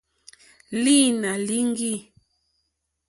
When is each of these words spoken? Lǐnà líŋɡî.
Lǐnà 0.83 1.31
líŋɡî. 1.47 1.93